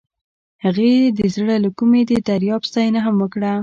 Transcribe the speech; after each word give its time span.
هغې 0.63 0.93
د 1.17 1.19
زړه 1.35 1.55
له 1.63 1.69
کومې 1.77 2.01
د 2.05 2.11
دریاب 2.29 2.61
ستاینه 2.69 2.99
هم 3.05 3.15
وکړه. 3.19 3.51